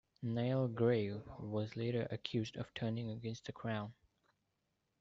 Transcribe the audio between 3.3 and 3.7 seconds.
the